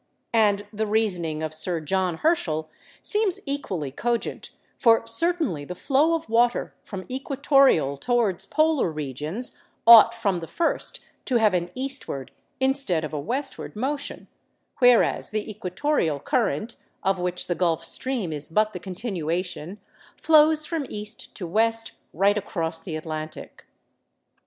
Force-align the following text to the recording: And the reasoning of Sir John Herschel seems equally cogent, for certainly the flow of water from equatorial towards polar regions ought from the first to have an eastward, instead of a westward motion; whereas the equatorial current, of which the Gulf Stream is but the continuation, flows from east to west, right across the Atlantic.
And 0.33 0.65
the 0.73 0.87
reasoning 0.87 1.43
of 1.43 1.53
Sir 1.53 1.79
John 1.79 2.17
Herschel 2.17 2.71
seems 3.03 3.39
equally 3.45 3.91
cogent, 3.91 4.49
for 4.79 5.05
certainly 5.05 5.63
the 5.63 5.75
flow 5.75 6.15
of 6.15 6.27
water 6.27 6.73
from 6.81 7.05
equatorial 7.07 7.97
towards 7.97 8.47
polar 8.47 8.89
regions 8.91 9.55
ought 9.85 10.15
from 10.15 10.39
the 10.39 10.47
first 10.47 11.01
to 11.25 11.35
have 11.35 11.53
an 11.53 11.69
eastward, 11.75 12.31
instead 12.59 13.03
of 13.03 13.13
a 13.13 13.19
westward 13.19 13.75
motion; 13.75 14.27
whereas 14.79 15.29
the 15.29 15.47
equatorial 15.47 16.19
current, 16.19 16.77
of 17.03 17.19
which 17.19 17.45
the 17.45 17.53
Gulf 17.53 17.85
Stream 17.85 18.33
is 18.33 18.49
but 18.49 18.73
the 18.73 18.79
continuation, 18.79 19.79
flows 20.19 20.65
from 20.65 20.87
east 20.89 21.35
to 21.35 21.45
west, 21.45 21.91
right 22.11 22.39
across 22.39 22.81
the 22.81 22.95
Atlantic. 22.95 23.65